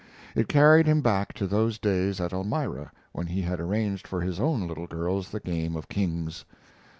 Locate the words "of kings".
5.75-6.43